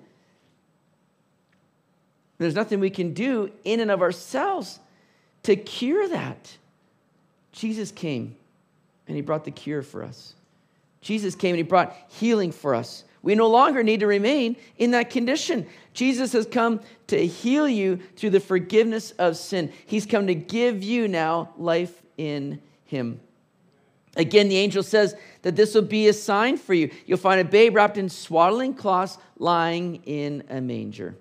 There's 2.40 2.54
nothing 2.54 2.80
we 2.80 2.88
can 2.88 3.12
do 3.12 3.52
in 3.64 3.80
and 3.80 3.90
of 3.90 4.00
ourselves 4.00 4.80
to 5.42 5.56
cure 5.56 6.08
that. 6.08 6.56
Jesus 7.52 7.92
came 7.92 8.34
and 9.06 9.14
he 9.14 9.20
brought 9.20 9.44
the 9.44 9.50
cure 9.50 9.82
for 9.82 10.02
us. 10.02 10.32
Jesus 11.02 11.34
came 11.34 11.50
and 11.50 11.58
he 11.58 11.62
brought 11.62 11.94
healing 12.08 12.50
for 12.50 12.74
us. 12.74 13.04
We 13.20 13.34
no 13.34 13.46
longer 13.48 13.82
need 13.82 14.00
to 14.00 14.06
remain 14.06 14.56
in 14.78 14.92
that 14.92 15.10
condition. 15.10 15.66
Jesus 15.92 16.32
has 16.32 16.46
come 16.46 16.80
to 17.08 17.26
heal 17.26 17.68
you 17.68 17.98
through 18.16 18.30
the 18.30 18.40
forgiveness 18.40 19.10
of 19.18 19.36
sin. 19.36 19.70
He's 19.84 20.06
come 20.06 20.26
to 20.26 20.34
give 20.34 20.82
you 20.82 21.08
now 21.08 21.50
life 21.58 22.02
in 22.16 22.62
Him. 22.86 23.20
Again, 24.16 24.48
the 24.48 24.56
angel 24.56 24.82
says 24.82 25.14
that 25.42 25.56
this 25.56 25.74
will 25.74 25.82
be 25.82 26.08
a 26.08 26.14
sign 26.14 26.56
for 26.56 26.72
you. 26.72 26.90
You'll 27.04 27.18
find 27.18 27.38
a 27.38 27.44
babe 27.44 27.76
wrapped 27.76 27.98
in 27.98 28.08
swaddling 28.08 28.72
cloths 28.72 29.18
lying 29.38 29.96
in 30.06 30.42
a 30.48 30.62
manger. 30.62 31.16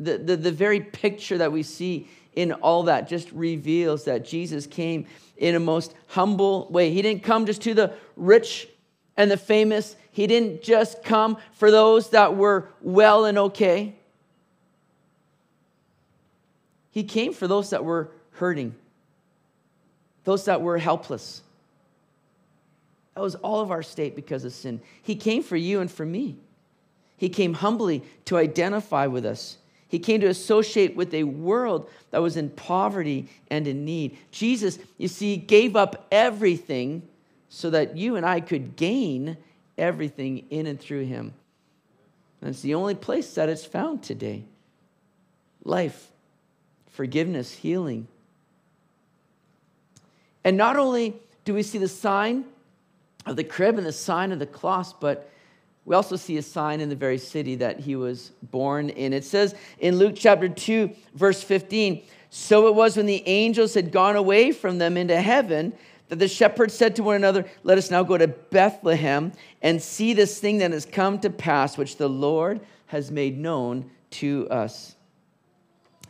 The, 0.00 0.18
the, 0.18 0.36
the 0.36 0.50
very 0.50 0.80
picture 0.80 1.38
that 1.38 1.52
we 1.52 1.62
see 1.62 2.08
in 2.34 2.52
all 2.52 2.84
that 2.84 3.08
just 3.08 3.30
reveals 3.32 4.04
that 4.04 4.24
Jesus 4.24 4.66
came 4.66 5.06
in 5.36 5.54
a 5.54 5.60
most 5.60 5.94
humble 6.08 6.68
way. 6.70 6.90
He 6.90 7.02
didn't 7.02 7.22
come 7.22 7.46
just 7.46 7.62
to 7.62 7.74
the 7.74 7.92
rich 8.16 8.68
and 9.16 9.30
the 9.30 9.36
famous, 9.36 9.96
He 10.12 10.26
didn't 10.26 10.62
just 10.62 11.02
come 11.02 11.36
for 11.52 11.70
those 11.70 12.10
that 12.10 12.36
were 12.36 12.68
well 12.80 13.26
and 13.26 13.36
okay. 13.36 13.94
He 16.90 17.04
came 17.04 17.32
for 17.32 17.46
those 17.46 17.70
that 17.70 17.84
were 17.84 18.10
hurting, 18.32 18.74
those 20.24 20.46
that 20.46 20.62
were 20.62 20.78
helpless. 20.78 21.42
That 23.14 23.20
was 23.20 23.34
all 23.36 23.60
of 23.60 23.70
our 23.70 23.82
state 23.82 24.16
because 24.16 24.44
of 24.44 24.52
sin. 24.52 24.80
He 25.02 25.14
came 25.14 25.42
for 25.42 25.56
you 25.56 25.80
and 25.80 25.90
for 25.90 26.06
me. 26.06 26.36
He 27.16 27.28
came 27.28 27.52
humbly 27.52 28.02
to 28.24 28.38
identify 28.38 29.06
with 29.06 29.26
us. 29.26 29.58
He 29.90 29.98
came 29.98 30.20
to 30.20 30.28
associate 30.28 30.94
with 30.94 31.12
a 31.12 31.24
world 31.24 31.90
that 32.12 32.22
was 32.22 32.36
in 32.36 32.50
poverty 32.50 33.28
and 33.50 33.66
in 33.66 33.84
need. 33.84 34.16
Jesus, 34.30 34.78
you 34.98 35.08
see, 35.08 35.36
gave 35.36 35.74
up 35.74 36.06
everything 36.12 37.02
so 37.48 37.70
that 37.70 37.96
you 37.96 38.14
and 38.14 38.24
I 38.24 38.38
could 38.38 38.76
gain 38.76 39.36
everything 39.76 40.46
in 40.48 40.68
and 40.68 40.80
through 40.80 41.06
him. 41.06 41.34
And 42.40 42.50
it's 42.50 42.62
the 42.62 42.74
only 42.74 42.94
place 42.94 43.34
that 43.34 43.48
it's 43.48 43.64
found 43.64 44.04
today 44.04 44.44
life, 45.64 46.12
forgiveness, 46.92 47.52
healing. 47.52 48.06
And 50.44 50.56
not 50.56 50.76
only 50.76 51.16
do 51.44 51.52
we 51.52 51.64
see 51.64 51.78
the 51.78 51.88
sign 51.88 52.44
of 53.26 53.34
the 53.34 53.44
crib 53.44 53.76
and 53.76 53.86
the 53.86 53.92
sign 53.92 54.30
of 54.30 54.38
the 54.38 54.46
cross, 54.46 54.92
but 54.92 55.28
we 55.90 55.96
also 55.96 56.14
see 56.14 56.36
a 56.36 56.42
sign 56.42 56.80
in 56.80 56.88
the 56.88 56.94
very 56.94 57.18
city 57.18 57.56
that 57.56 57.80
he 57.80 57.96
was 57.96 58.30
born 58.44 58.90
in. 58.90 59.12
It 59.12 59.24
says 59.24 59.56
in 59.80 59.96
Luke 59.96 60.14
chapter 60.14 60.48
2, 60.48 60.88
verse 61.16 61.42
15 61.42 62.04
So 62.30 62.68
it 62.68 62.76
was 62.76 62.96
when 62.96 63.06
the 63.06 63.26
angels 63.26 63.74
had 63.74 63.90
gone 63.90 64.14
away 64.14 64.52
from 64.52 64.78
them 64.78 64.96
into 64.96 65.20
heaven 65.20 65.72
that 66.06 66.20
the 66.20 66.28
shepherds 66.28 66.74
said 66.74 66.94
to 66.94 67.02
one 67.02 67.16
another, 67.16 67.44
Let 67.64 67.76
us 67.76 67.90
now 67.90 68.04
go 68.04 68.16
to 68.16 68.28
Bethlehem 68.28 69.32
and 69.62 69.82
see 69.82 70.12
this 70.12 70.38
thing 70.38 70.58
that 70.58 70.70
has 70.70 70.86
come 70.86 71.18
to 71.22 71.28
pass, 71.28 71.76
which 71.76 71.96
the 71.96 72.08
Lord 72.08 72.60
has 72.86 73.10
made 73.10 73.36
known 73.36 73.90
to 74.10 74.46
us. 74.48 74.94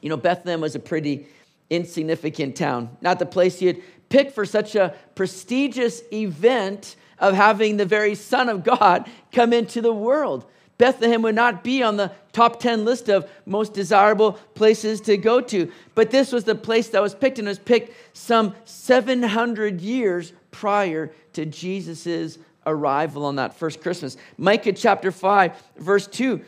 You 0.03 0.11
know, 0.11 0.19
Bethlehem 0.19 0.61
was 0.61 0.75
a 0.75 0.79
pretty 0.79 1.27
insignificant 1.71 2.55
town, 2.55 2.99
not 3.01 3.19
the 3.19 3.25
place 3.25 3.63
you'd 3.63 3.83
pick 4.11 4.33
for 4.33 4.45
such 4.45 4.75
a 4.75 4.95
prestigious 5.15 6.03
event 6.13 6.97
of 7.19 7.35
having 7.35 7.79
the 7.79 7.87
very 7.87 8.15
Son 8.15 8.51
of 8.51 8.63
God 8.63 9.09
come 9.33 9.55
into 9.55 9.81
the 9.81 9.93
world. 9.93 10.45
Bethlehem 10.77 11.23
would 11.23 11.35
not 11.35 11.63
be 11.63 11.83
on 11.83 11.97
the 11.97 12.11
top 12.33 12.59
10 12.59 12.85
list 12.85 13.09
of 13.09 13.31
most 13.45 13.75
desirable 13.75 14.33
places 14.55 15.01
to 15.03 15.17
go 15.17 15.41
to. 15.43 15.71
But 15.95 16.11
this 16.11 16.33
was 16.33 16.45
the 16.45 16.55
place 16.55 16.89
that 16.89 17.03
was 17.03 17.15
picked, 17.15 17.39
and 17.39 17.49
was 17.49 17.59
picked 17.59 17.95
some 18.17 18.55
700 18.65 19.81
years 19.81 20.33
prior 20.51 21.13
to 21.35 21.45
Jesus' 21.45 22.39
arrival 22.67 23.27
on 23.27 23.37
that 23.37 23.55
first 23.55 23.83
Christmas. 23.83 24.17
Micah 24.39 24.73
chapter 24.73 25.13
5, 25.13 25.53
verse 25.77 26.07
2 26.07 26.41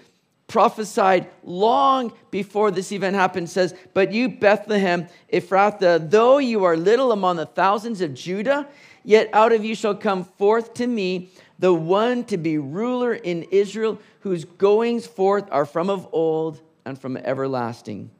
prophesied 0.52 1.28
long 1.42 2.12
before 2.30 2.70
this 2.70 2.92
event 2.92 3.16
happened 3.16 3.48
says, 3.48 3.74
But 3.94 4.12
you, 4.12 4.28
Bethlehem, 4.28 5.08
Ephrathah, 5.32 6.10
though 6.10 6.38
you 6.38 6.64
are 6.64 6.76
little 6.76 7.10
among 7.10 7.36
the 7.36 7.46
thousands 7.46 8.00
of 8.00 8.12
Judah, 8.12 8.68
Yet 9.04 9.30
out 9.32 9.52
of 9.52 9.64
you 9.64 9.74
shall 9.74 9.94
come 9.94 10.24
forth 10.24 10.74
to 10.74 10.86
me 10.86 11.30
the 11.58 11.74
one 11.74 12.24
to 12.24 12.36
be 12.36 12.58
ruler 12.58 13.14
in 13.14 13.44
Israel, 13.44 13.98
whose 14.20 14.44
goings 14.44 15.06
forth 15.06 15.48
are 15.50 15.66
from 15.66 15.90
of 15.90 16.08
old 16.12 16.60
and 16.84 16.98
from 16.98 17.16
everlasting. 17.16 18.10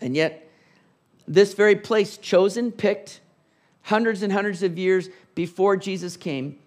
And 0.00 0.16
yet, 0.16 0.50
this 1.26 1.54
very 1.54 1.76
place, 1.76 2.16
chosen, 2.18 2.70
picked, 2.72 3.20
hundreds 3.82 4.22
and 4.22 4.32
hundreds 4.32 4.62
of 4.62 4.78
years 4.78 5.08
before 5.34 5.76
Jesus 5.76 6.16
came, 6.16 6.58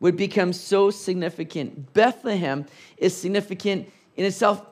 would 0.00 0.16
become 0.16 0.52
so 0.52 0.90
significant. 0.90 1.92
Bethlehem 1.92 2.66
is 2.96 3.16
significant 3.16 3.90
in 4.16 4.24
itself 4.24 4.64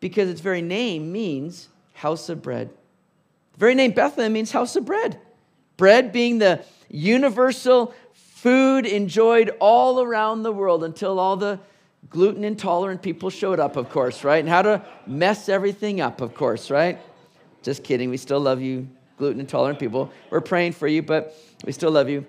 because 0.00 0.28
its 0.28 0.40
very 0.40 0.62
name 0.62 1.12
means 1.12 1.68
house 1.94 2.28
of 2.28 2.42
bread. 2.42 2.70
The 3.52 3.58
very 3.58 3.74
name 3.74 3.92
Bethlehem 3.92 4.32
means 4.32 4.50
house 4.50 4.74
of 4.76 4.84
bread. 4.84 5.20
Bread 5.76 6.12
being 6.12 6.38
the 6.38 6.64
universal 6.88 7.94
food 8.12 8.86
enjoyed 8.86 9.50
all 9.60 10.00
around 10.00 10.42
the 10.42 10.52
world 10.52 10.82
until 10.82 11.20
all 11.20 11.36
the 11.36 11.60
gluten 12.10 12.42
intolerant 12.44 13.00
people 13.00 13.30
showed 13.30 13.60
up, 13.60 13.76
of 13.76 13.88
course, 13.88 14.24
right? 14.24 14.40
And 14.40 14.48
how 14.48 14.62
to 14.62 14.84
mess 15.06 15.48
everything 15.48 16.00
up, 16.00 16.20
of 16.20 16.34
course, 16.34 16.70
right? 16.70 16.98
Just 17.62 17.84
kidding. 17.84 18.10
We 18.10 18.16
still 18.16 18.40
love 18.40 18.60
you, 18.60 18.88
gluten 19.16 19.40
intolerant 19.40 19.78
people. 19.78 20.10
We're 20.30 20.40
praying 20.40 20.72
for 20.72 20.88
you, 20.88 21.02
but 21.02 21.36
we 21.64 21.70
still 21.72 21.92
love 21.92 22.08
you. 22.08 22.26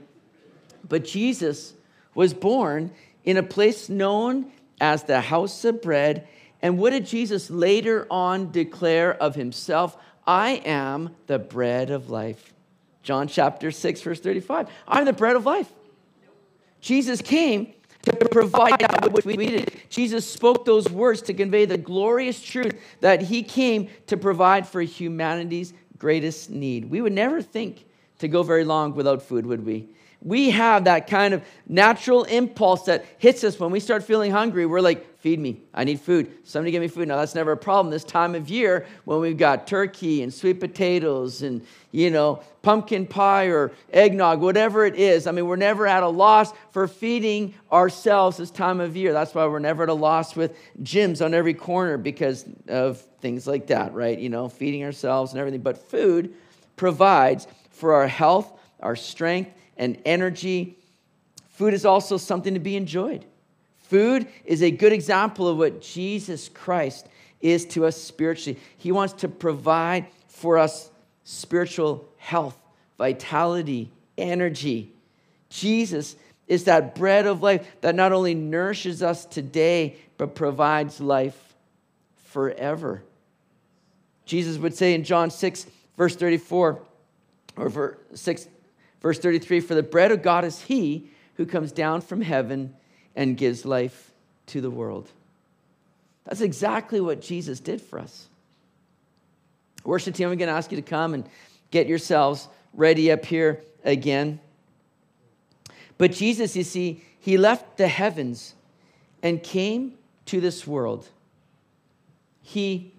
But 0.88 1.06
Jesus 1.06 1.74
was 2.14 2.34
born 2.34 2.92
in 3.24 3.38
a 3.38 3.44
place 3.44 3.90
known 3.90 4.52
as 4.82 5.04
the 5.04 5.22
house 5.22 5.64
of 5.66 5.82
bread. 5.82 6.28
And 6.62 6.78
what 6.78 6.92
did 6.92 7.06
Jesus 7.06 7.50
later 7.50 8.08
on 8.10 8.52
declare 8.52 9.14
of 9.16 9.36
himself? 9.36 9.98
I 10.26 10.62
am 10.66 11.16
the 11.28 11.40
bread 11.40 11.90
of 11.90 12.10
life. 12.10 12.54
John 13.02 13.28
chapter 13.28 13.72
6, 13.72 14.02
verse 14.02 14.20
35. 14.20 14.70
I'm 14.88 15.06
the 15.06 15.14
bread 15.14 15.36
of 15.36 15.46
life. 15.46 15.72
Jesus 16.80 17.22
came 17.22 17.74
to 18.04 18.14
provide 18.30 18.80
that 18.80 19.12
which 19.12 19.26
we 19.26 19.38
needed. 19.38 19.74
Jesus 19.90 20.30
spoke 20.30 20.66
those 20.66 20.90
words 20.90 21.22
to 21.24 21.34
convey 21.34 21.66
the 21.66 21.78
glorious 21.78 22.42
truth 22.42 22.80
that 23.00 23.22
he 23.22 23.44
came 23.44 23.90
to 24.08 24.18
provide 24.18 24.68
for 24.68 24.82
humanity's 24.82 25.74
greatest 25.98 26.50
need. 26.50 26.90
We 26.90 27.02
would 27.02 27.14
never 27.14 27.42
think 27.42 27.86
to 28.20 28.28
go 28.28 28.44
very 28.44 28.66
long 28.66 28.94
without 28.96 29.22
food, 29.22 29.46
would 29.46 29.66
we? 29.66 29.88
We 30.24 30.52
have 30.52 30.86
that 30.86 31.08
kind 31.08 31.34
of 31.34 31.44
natural 31.68 32.24
impulse 32.24 32.84
that 32.84 33.06
hits 33.18 33.44
us 33.44 33.60
when 33.60 33.72
we 33.72 33.80
start 33.80 34.04
feeling 34.04 34.32
hungry. 34.32 34.66
We're 34.66 34.80
like, 34.80 35.20
feed 35.20 35.40
me. 35.40 35.62
I 35.74 35.84
need 35.84 36.00
food. 36.00 36.32
Somebody 36.44 36.72
give 36.72 36.82
me 36.82 36.88
food. 36.88 37.08
Now, 37.08 37.18
that's 37.18 37.36
never 37.36 37.52
a 37.52 37.58
problem 37.58 37.92
this 37.92 38.04
time 38.04 38.36
of 38.36 38.50
year 38.50 38.86
when 39.06 39.20
we've 39.20 39.38
got 39.38 39.68
turkey 39.68 40.22
and 40.22 40.34
sweet 40.34 40.60
potatoes 40.60 41.42
and, 41.42 41.66
you 41.92 42.10
know, 42.10 42.42
pumpkin 42.62 43.06
pie 43.06 43.46
or 43.46 43.72
eggnog, 43.92 44.42
whatever 44.42 44.86
it 44.86 44.96
is. 44.96 45.28
I 45.28 45.32
mean, 45.32 45.48
we're 45.48 45.56
never 45.56 45.88
at 45.88 46.04
a 46.04 46.08
loss 46.08 46.52
for 46.72 46.88
feeding 46.88 47.54
ourselves 47.72 48.38
this 48.38 48.52
time 48.52 48.80
of 48.80 48.96
year. 48.96 49.14
That's 49.14 49.34
why 49.34 49.46
we're 49.46 49.60
never 49.60 49.84
at 49.84 49.90
a 49.90 49.94
loss 49.94 50.36
with 50.36 50.58
gyms 50.82 51.24
on 51.24 51.34
every 51.34 51.54
corner 51.54 51.98
because 51.98 52.46
of 52.68 53.02
things 53.22 53.48
like 53.48 53.68
that, 53.68 53.94
right? 53.94 54.18
You 54.18 54.30
know, 54.30 54.50
feeding 54.50 54.84
ourselves 54.84 55.32
and 55.32 55.40
everything. 55.40 55.62
But 55.62 55.78
food 55.90 56.34
provides 56.76 57.48
for 57.70 57.94
our 57.94 58.08
health, 58.08 58.52
our 58.82 58.96
strength, 58.96 59.52
and 59.84 60.02
energy. 60.06 60.78
Food 61.50 61.74
is 61.74 61.86
also 61.86 62.18
something 62.18 62.54
to 62.54 62.60
be 62.60 62.76
enjoyed. 62.76 63.26
Food 63.76 64.28
is 64.46 64.64
a 64.64 64.72
good 64.72 64.94
example 64.94 65.48
of 65.48 65.58
what 65.58 65.82
Jesus 65.82 66.50
Christ 66.50 67.08
is 67.42 67.66
to 67.66 67.86
us 67.86 68.02
spiritually. 68.02 68.60
He 68.78 68.92
wants 68.92 69.14
to 69.16 69.28
provide 69.28 70.08
for 70.28 70.58
us 70.58 70.90
spiritual 71.26 72.08
health, 72.18 72.58
vitality, 72.98 73.92
energy. 74.18 74.92
Jesus 75.50 76.16
is 76.48 76.64
that 76.64 76.96
bread 76.96 77.28
of 77.28 77.44
life 77.44 77.68
that 77.82 77.96
not 77.96 78.14
only 78.14 78.34
nourishes 78.34 79.04
us 79.04 79.26
today, 79.26 79.98
but 80.18 80.36
provides 80.36 81.02
life 81.02 81.56
forever. 82.26 83.04
Jesus 84.26 84.58
would 84.58 84.74
say 84.74 84.94
in 84.94 85.04
John 85.04 85.30
6, 85.30 85.66
verse 85.98 86.16
34, 86.16 86.82
or 87.58 87.70
verse 87.70 87.98
6, 88.16 88.48
Verse 89.04 89.20
33 89.20 89.60
For 89.60 89.76
the 89.76 89.84
bread 89.84 90.12
of 90.12 90.24
God 90.24 90.44
is 90.44 90.62
he 90.62 91.12
who 91.36 91.46
comes 91.46 91.72
down 91.72 92.02
from 92.02 92.22
heaven 92.22 92.74
and 93.16 93.38
gives 93.38 93.66
life 93.66 94.12
to 94.48 94.62
the 94.62 94.72
world. 94.72 95.12
That's 96.26 96.42
exactly 96.42 97.00
what 97.00 97.22
Jesus 97.22 97.60
did 97.60 97.82
for 97.82 98.00
us. 98.00 98.28
Worship 99.84 100.16
team, 100.16 100.30
I'm 100.30 100.38
going 100.38 100.48
to 100.48 100.56
ask 100.56 100.72
you 100.72 100.78
to 100.78 100.82
come 100.82 101.14
and 101.14 101.28
get 101.70 101.88
yourselves 101.88 102.48
ready 102.74 103.12
up 103.12 103.26
here 103.26 103.62
again. 103.84 104.40
But 105.98 106.14
Jesus, 106.14 106.56
you 106.56 106.64
see, 106.64 107.04
he 107.20 107.38
left 107.38 107.78
the 107.78 107.88
heavens 107.88 108.56
and 109.22 109.44
came 109.44 109.94
to 110.28 110.40
this 110.40 110.66
world. 110.66 111.08
He 112.42 112.94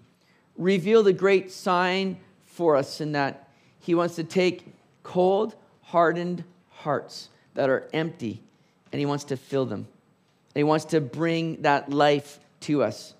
revealed 0.57 1.07
a 1.07 1.13
great 1.13 1.51
sign 1.51 2.17
for 2.45 2.75
us 2.75 3.01
in 3.01 3.11
that 3.13 3.49
he 3.79 3.95
wants 3.95 4.15
to 4.15 4.23
take 4.23 4.65
cold, 5.03 5.55
hardened 5.95 6.43
hearts 6.71 7.29
that 7.53 7.69
are 7.69 7.87
empty, 7.93 8.41
and 8.91 8.99
He 8.99 9.05
wants 9.05 9.23
to 9.23 9.37
fill 9.37 9.65
them. 9.65 9.87
And 10.53 10.57
He 10.57 10.63
wants 10.65 10.83
to 10.87 10.99
bring 10.99 11.61
that 11.61 11.89
life 11.89 12.37
to 12.61 12.83
us. 12.83 13.13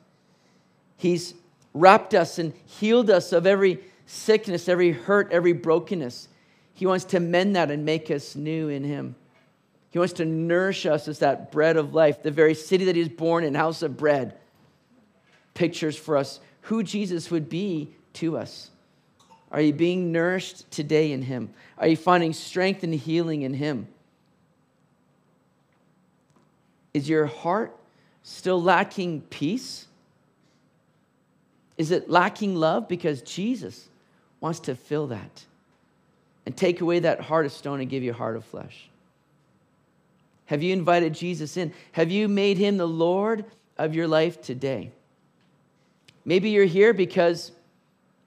He's 0.97 1.35
wrapped 1.73 2.13
us 2.13 2.37
and 2.37 2.51
healed 2.65 3.09
us 3.09 3.31
of 3.31 3.47
every 3.47 3.79
sickness, 4.05 4.67
every 4.67 4.91
hurt, 4.91 5.31
every 5.31 5.53
brokenness. 5.53 6.27
He 6.73 6.85
wants 6.85 7.05
to 7.05 7.21
mend 7.21 7.55
that 7.55 7.71
and 7.71 7.85
make 7.85 8.11
us 8.11 8.35
new 8.35 8.67
in 8.67 8.83
Him. 8.83 9.15
He 9.91 9.97
wants 9.97 10.15
to 10.15 10.25
nourish 10.25 10.85
us 10.85 11.07
as 11.07 11.19
that 11.19 11.53
bread 11.53 11.77
of 11.77 11.93
life, 11.93 12.23
the 12.23 12.29
very 12.29 12.55
city 12.55 12.83
that 12.83 12.95
He 12.97 13.01
was 13.01 13.07
born 13.07 13.45
in, 13.45 13.55
house 13.55 13.83
of 13.83 13.95
bread. 13.95 14.35
Pictures 15.53 15.95
for 15.95 16.17
us 16.17 16.41
who 16.63 16.83
Jesus 16.83 17.31
would 17.31 17.47
be 17.47 17.95
to 18.15 18.37
us. 18.37 18.69
Are 19.51 19.61
you 19.61 19.73
being 19.73 20.11
nourished 20.11 20.69
today 20.71 21.11
in 21.11 21.21
Him? 21.21 21.53
Are 21.77 21.87
you 21.87 21.97
finding 21.97 22.33
strength 22.33 22.83
and 22.83 22.93
healing 22.93 23.43
in 23.43 23.53
Him? 23.53 23.87
Is 26.93 27.07
your 27.09 27.25
heart 27.25 27.75
still 28.23 28.61
lacking 28.61 29.21
peace? 29.21 29.87
Is 31.77 31.91
it 31.91 32.09
lacking 32.09 32.55
love? 32.55 32.87
Because 32.87 33.21
Jesus 33.21 33.89
wants 34.39 34.61
to 34.61 34.75
fill 34.75 35.07
that 35.07 35.45
and 36.45 36.55
take 36.55 36.81
away 36.81 36.99
that 36.99 37.19
heart 37.19 37.45
of 37.45 37.51
stone 37.51 37.81
and 37.81 37.89
give 37.89 38.03
you 38.03 38.11
a 38.11 38.15
heart 38.15 38.35
of 38.35 38.45
flesh. 38.45 38.89
Have 40.45 40.61
you 40.61 40.73
invited 40.73 41.13
Jesus 41.13 41.57
in? 41.57 41.73
Have 41.93 42.11
you 42.11 42.27
made 42.27 42.57
him 42.57 42.77
the 42.77 42.87
Lord 42.87 43.45
of 43.77 43.95
your 43.95 44.07
life 44.07 44.41
today? 44.41 44.91
Maybe 46.23 46.51
you're 46.51 46.65
here 46.65 46.93
because 46.93 47.51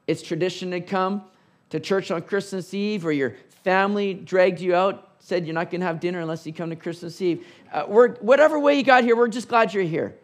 it's 0.09 0.23
tradition 0.23 0.73
to 0.73 0.81
come 0.81 1.23
to 1.71 1.79
church 1.79 2.11
on 2.11 2.23
Christmas 2.23 2.75
Eve, 2.75 3.07
or 3.07 3.13
your 3.13 3.37
family 3.63 4.15
dragged 4.15 4.61
you 4.61 4.75
out 4.75 5.05
said 5.21 5.47
you're 5.47 5.55
not 5.55 5.71
going 5.71 5.81
to 5.81 5.87
have 5.87 6.01
dinner 6.01 6.21
unless 6.21 6.47
you 6.47 6.53
come 6.55 6.71
to 6.71 6.77
Christmas 6.77 7.21
Eve. 7.21 7.47
Uh, 7.71 7.85
we're, 7.87 8.15
whatever 8.17 8.59
way 8.59 8.77
you 8.77 8.83
got 8.83 9.05
here, 9.05 9.15
we're 9.15 9.29
just 9.29 9.47
glad 9.47 9.75
you're 9.75 9.85
here. 9.85 10.15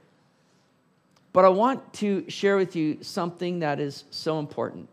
But 1.35 1.45
I 1.45 1.51
want 1.51 1.93
to 1.95 2.29
share 2.31 2.57
with 2.57 2.75
you 2.75 2.99
something 3.03 3.59
that 3.59 3.81
is 3.81 4.05
so 4.11 4.39
important 4.39 4.89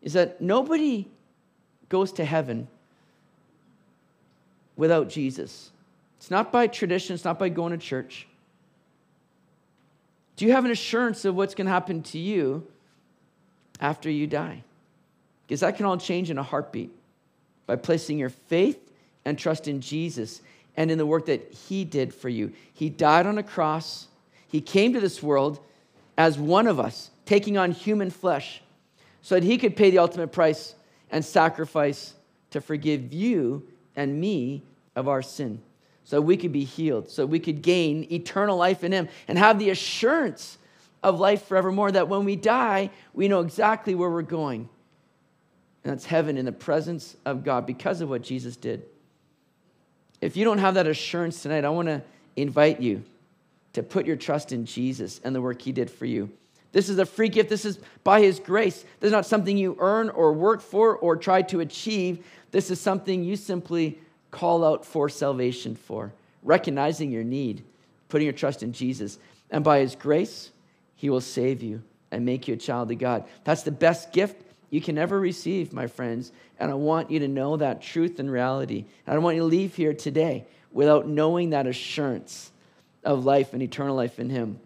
is 0.00 0.14
that 0.14 0.40
nobody 0.40 1.06
goes 1.90 2.12
to 2.12 2.24
heaven 2.24 2.68
without 4.76 5.10
Jesus. 5.10 5.70
It's 6.16 6.30
not 6.30 6.50
by 6.50 6.66
tradition, 6.66 7.14
it's 7.14 7.24
not 7.24 7.38
by 7.38 7.50
going 7.50 7.72
to 7.72 7.78
church. 7.78 8.26
Do 10.36 10.46
you 10.46 10.52
have 10.52 10.64
an 10.64 10.70
assurance 10.70 11.26
of 11.26 11.34
what's 11.34 11.54
going 11.54 11.66
to 11.66 11.72
happen 11.72 12.02
to 12.04 12.18
you 12.18 12.66
after 13.80 14.10
you 14.10 14.26
die? 14.26 14.62
Because 15.46 15.60
that 15.60 15.76
can 15.76 15.86
all 15.86 15.96
change 15.96 16.30
in 16.30 16.38
a 16.38 16.42
heartbeat 16.42 16.90
by 17.66 17.76
placing 17.76 18.18
your 18.18 18.30
faith 18.30 18.78
and 19.24 19.38
trust 19.38 19.66
in 19.66 19.80
Jesus 19.80 20.42
and 20.76 20.90
in 20.90 20.98
the 20.98 21.06
work 21.06 21.26
that 21.26 21.52
He 21.52 21.84
did 21.84 22.14
for 22.14 22.28
you. 22.28 22.52
He 22.72 22.88
died 22.88 23.26
on 23.26 23.38
a 23.38 23.42
cross, 23.42 24.06
He 24.48 24.60
came 24.60 24.92
to 24.92 25.00
this 25.00 25.22
world 25.22 25.60
as 26.16 26.38
one 26.38 26.66
of 26.66 26.78
us, 26.78 27.10
taking 27.24 27.56
on 27.56 27.72
human 27.72 28.10
flesh, 28.10 28.62
so 29.22 29.34
that 29.34 29.44
He 29.44 29.58
could 29.58 29.76
pay 29.76 29.90
the 29.90 29.98
ultimate 29.98 30.32
price 30.32 30.74
and 31.10 31.24
sacrifice 31.24 32.14
to 32.50 32.60
forgive 32.60 33.12
you 33.12 33.66
and 33.96 34.20
me 34.20 34.62
of 34.96 35.08
our 35.08 35.22
sin, 35.22 35.60
so 36.04 36.20
we 36.20 36.36
could 36.36 36.52
be 36.52 36.64
healed, 36.64 37.08
so 37.08 37.26
we 37.26 37.38
could 37.38 37.62
gain 37.62 38.06
eternal 38.10 38.56
life 38.56 38.84
in 38.84 38.92
Him 38.92 39.08
and 39.28 39.38
have 39.38 39.58
the 39.58 39.70
assurance 39.70 40.58
of 41.02 41.18
life 41.18 41.46
forevermore 41.46 41.92
that 41.92 42.08
when 42.08 42.24
we 42.24 42.36
die, 42.36 42.90
we 43.14 43.28
know 43.28 43.40
exactly 43.40 43.94
where 43.94 44.10
we're 44.10 44.22
going 44.22 44.68
and 45.84 45.92
that's 45.92 46.04
heaven 46.04 46.36
in 46.36 46.44
the 46.44 46.52
presence 46.52 47.16
of 47.24 47.44
God 47.44 47.66
because 47.66 48.00
of 48.00 48.08
what 48.08 48.22
Jesus 48.22 48.56
did. 48.56 48.84
If 50.20 50.36
you 50.36 50.44
don't 50.44 50.58
have 50.58 50.74
that 50.74 50.86
assurance 50.86 51.42
tonight, 51.42 51.64
I 51.64 51.70
want 51.70 51.88
to 51.88 52.02
invite 52.36 52.80
you 52.80 53.02
to 53.72 53.82
put 53.82 54.06
your 54.06 54.16
trust 54.16 54.52
in 54.52 54.66
Jesus 54.66 55.20
and 55.24 55.34
the 55.34 55.40
work 55.40 55.62
he 55.62 55.72
did 55.72 55.90
for 55.90 56.04
you. 56.04 56.30
This 56.72 56.88
is 56.88 56.98
a 56.98 57.06
free 57.06 57.28
gift. 57.28 57.48
This 57.48 57.64
is 57.64 57.78
by 58.04 58.20
his 58.20 58.38
grace. 58.38 58.84
This 59.00 59.08
is 59.08 59.12
not 59.12 59.26
something 59.26 59.56
you 59.56 59.76
earn 59.80 60.10
or 60.10 60.32
work 60.32 60.60
for 60.60 60.96
or 60.96 61.16
try 61.16 61.42
to 61.42 61.60
achieve. 61.60 62.24
This 62.50 62.70
is 62.70 62.80
something 62.80 63.24
you 63.24 63.36
simply 63.36 63.98
call 64.30 64.64
out 64.64 64.84
for 64.84 65.08
salvation 65.08 65.74
for, 65.74 66.12
recognizing 66.42 67.10
your 67.10 67.24
need, 67.24 67.64
putting 68.08 68.26
your 68.26 68.34
trust 68.34 68.62
in 68.62 68.72
Jesus. 68.72 69.18
And 69.50 69.64
by 69.64 69.80
his 69.80 69.96
grace, 69.96 70.50
he 71.00 71.08
will 71.08 71.22
save 71.22 71.62
you 71.62 71.82
and 72.10 72.26
make 72.26 72.46
you 72.46 72.52
a 72.52 72.58
child 72.58 72.90
of 72.90 72.98
God. 72.98 73.24
That's 73.44 73.62
the 73.62 73.70
best 73.70 74.12
gift 74.12 74.36
you 74.68 74.82
can 74.82 74.98
ever 74.98 75.18
receive, 75.18 75.72
my 75.72 75.86
friends. 75.86 76.30
And 76.58 76.70
I 76.70 76.74
want 76.74 77.10
you 77.10 77.20
to 77.20 77.26
know 77.26 77.56
that 77.56 77.80
truth 77.80 78.18
and 78.18 78.30
reality. 78.30 78.84
I 79.06 79.14
don't 79.14 79.22
want 79.22 79.36
you 79.36 79.40
to 79.40 79.46
leave 79.46 79.74
here 79.74 79.94
today 79.94 80.44
without 80.70 81.08
knowing 81.08 81.50
that 81.50 81.66
assurance 81.66 82.52
of 83.02 83.24
life 83.24 83.54
and 83.54 83.62
eternal 83.62 83.96
life 83.96 84.18
in 84.18 84.28
Him. 84.28 84.60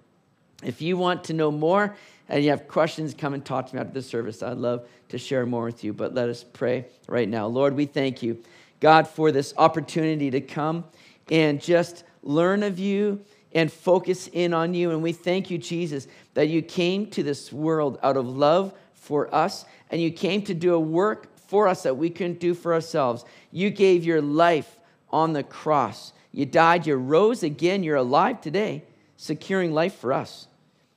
If 0.64 0.82
you 0.82 0.96
want 0.96 1.22
to 1.24 1.34
know 1.34 1.52
more 1.52 1.94
and 2.28 2.42
you 2.42 2.50
have 2.50 2.66
questions, 2.66 3.14
come 3.14 3.32
and 3.34 3.44
talk 3.44 3.68
to 3.68 3.76
me 3.76 3.80
after 3.80 3.94
the 3.94 4.02
service. 4.02 4.42
I'd 4.42 4.56
love 4.56 4.88
to 5.10 5.18
share 5.18 5.46
more 5.46 5.66
with 5.66 5.84
you. 5.84 5.92
But 5.92 6.14
let 6.14 6.28
us 6.28 6.42
pray 6.42 6.86
right 7.06 7.28
now. 7.28 7.46
Lord, 7.46 7.76
we 7.76 7.86
thank 7.86 8.24
you, 8.24 8.42
God, 8.80 9.06
for 9.06 9.30
this 9.30 9.54
opportunity 9.56 10.32
to 10.32 10.40
come 10.40 10.82
and 11.30 11.62
just 11.62 12.02
learn 12.24 12.64
of 12.64 12.80
you 12.80 13.24
and 13.54 13.72
focus 13.72 14.28
in 14.32 14.52
on 14.52 14.74
you. 14.74 14.90
And 14.90 15.02
we 15.02 15.12
thank 15.12 15.50
you, 15.50 15.58
Jesus, 15.58 16.08
that 16.34 16.48
you 16.48 16.60
came 16.60 17.06
to 17.10 17.22
this 17.22 17.52
world 17.52 17.98
out 18.02 18.16
of 18.16 18.26
love 18.26 18.74
for 18.92 19.32
us, 19.34 19.64
and 19.90 20.00
you 20.00 20.10
came 20.10 20.42
to 20.42 20.54
do 20.54 20.74
a 20.74 20.80
work 20.80 21.28
for 21.36 21.68
us 21.68 21.84
that 21.84 21.96
we 21.96 22.10
couldn't 22.10 22.40
do 22.40 22.54
for 22.54 22.74
ourselves. 22.74 23.24
You 23.52 23.70
gave 23.70 24.04
your 24.04 24.20
life 24.20 24.76
on 25.10 25.32
the 25.32 25.42
cross. 25.42 26.12
You 26.32 26.46
died, 26.46 26.86
you 26.86 26.96
rose 26.96 27.44
again, 27.44 27.84
you're 27.84 27.96
alive 27.96 28.40
today, 28.40 28.82
securing 29.16 29.72
life 29.72 29.94
for 29.94 30.12
us. 30.12 30.48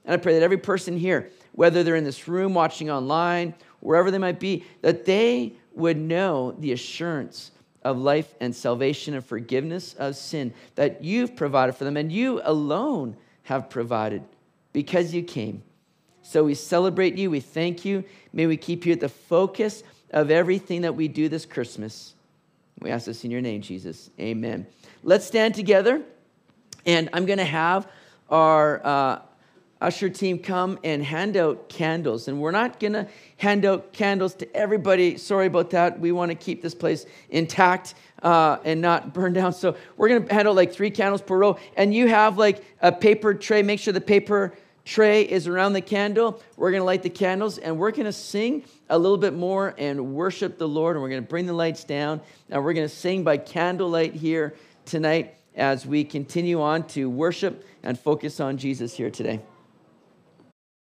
And 0.03 0.13
I 0.13 0.17
pray 0.17 0.33
that 0.33 0.43
every 0.43 0.57
person 0.57 0.97
here, 0.97 1.29
whether 1.51 1.83
they're 1.83 1.95
in 1.95 2.05
this 2.05 2.27
room, 2.27 2.53
watching 2.53 2.89
online, 2.89 3.53
wherever 3.81 4.09
they 4.09 4.17
might 4.17 4.39
be, 4.39 4.65
that 4.81 5.05
they 5.05 5.53
would 5.73 5.97
know 5.97 6.53
the 6.57 6.71
assurance 6.71 7.51
of 7.87 7.97
life 7.97 8.35
and 8.41 8.53
salvation 8.53 9.13
and 9.13 9.25
forgiveness 9.25 9.93
of 9.93 10.17
sin 10.17 10.53
that 10.75 11.03
you've 11.03 11.37
provided 11.37 11.73
for 11.73 11.85
them 11.85 11.95
and 11.95 12.11
you 12.11 12.41
alone 12.43 13.15
have 13.43 13.69
provided 13.69 14.21
because 14.73 15.13
you 15.13 15.23
came. 15.23 15.63
So 16.21 16.43
we 16.43 16.53
celebrate 16.53 17.17
you. 17.17 17.31
We 17.31 17.39
thank 17.39 17.85
you. 17.85 18.03
May 18.33 18.45
we 18.45 18.57
keep 18.57 18.85
you 18.85 18.91
at 18.91 18.99
the 18.99 19.07
focus 19.07 19.83
of 20.11 20.29
everything 20.29 20.81
that 20.81 20.95
we 20.95 21.07
do 21.07 21.29
this 21.29 21.45
Christmas. 21.45 22.13
We 22.81 22.89
ask 22.89 23.05
this 23.05 23.23
in 23.23 23.31
your 23.31 23.39
name, 23.39 23.61
Jesus. 23.61 24.09
Amen. 24.19 24.67
Let's 25.03 25.25
stand 25.25 25.55
together, 25.55 26.01
and 26.85 27.09
I'm 27.13 27.25
going 27.25 27.39
to 27.39 27.45
have 27.45 27.87
our 28.29 28.85
uh, 28.85 29.19
usher 29.81 30.09
team 30.09 30.39
come 30.39 30.79
and 30.83 31.03
hand 31.03 31.37
out 31.37 31.69
candles. 31.69 32.27
And 32.27 32.39
we're 32.39 32.51
not 32.51 32.79
going 32.79 32.93
to 32.93 33.07
hand 33.37 33.65
out 33.65 33.93
candles 33.93 34.35
to 34.35 34.55
everybody. 34.55 35.17
Sorry 35.17 35.47
about 35.47 35.69
that. 35.71 35.99
We 35.99 36.11
want 36.11 36.29
to 36.29 36.35
keep 36.35 36.61
this 36.61 36.75
place 36.75 37.05
intact. 37.29 37.95
Uh, 38.23 38.57
and 38.65 38.81
not 38.81 39.13
burn 39.13 39.31
down. 39.31 39.53
So 39.53 39.75
we're 39.95 40.09
going 40.09 40.27
to 40.27 40.33
hand 40.33 40.47
out 40.47 40.55
like 40.55 40.73
three 40.73 40.89
candles 40.89 41.21
per 41.21 41.37
row. 41.37 41.59
And 41.75 41.93
you 41.93 42.07
have 42.07 42.39
like 42.39 42.63
a 42.81 42.91
paper 42.91 43.35
tray. 43.35 43.61
Make 43.61 43.79
sure 43.79 43.93
the 43.93 44.01
paper 44.01 44.57
tray 44.87 45.21
is 45.21 45.47
around 45.47 45.73
the 45.73 45.81
candle. 45.81 46.41
We're 46.55 46.71
going 46.71 46.81
to 46.81 46.85
light 46.85 47.03
the 47.03 47.09
candles 47.09 47.57
and 47.59 47.77
we're 47.77 47.91
going 47.91 48.05
to 48.05 48.11
sing 48.13 48.63
a 48.89 48.97
little 48.97 49.17
bit 49.17 49.33
more 49.33 49.75
and 49.77 50.15
worship 50.15 50.57
the 50.57 50.67
Lord. 50.67 50.95
And 50.95 51.03
we're 51.03 51.09
going 51.09 51.21
to 51.21 51.29
bring 51.29 51.45
the 51.45 51.53
lights 51.53 51.83
down. 51.83 52.21
And 52.49 52.63
we're 52.63 52.73
going 52.73 52.87
to 52.87 52.95
sing 52.95 53.23
by 53.23 53.37
candlelight 53.37 54.15
here 54.15 54.55
tonight 54.85 55.35
as 55.55 55.85
we 55.85 56.03
continue 56.03 56.61
on 56.61 56.87
to 56.87 57.09
worship 57.09 57.65
and 57.83 57.99
focus 57.99 58.39
on 58.39 58.57
Jesus 58.57 58.93
here 58.95 59.11
today. 59.11 59.41